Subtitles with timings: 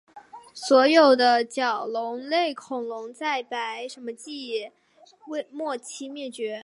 [0.55, 4.71] 所有的角龙类恐龙在白垩纪
[5.51, 6.59] 末期灭绝。